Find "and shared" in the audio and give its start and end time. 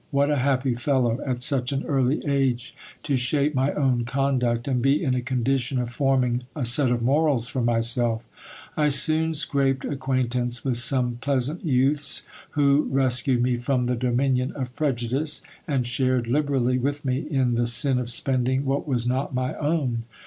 15.67-16.25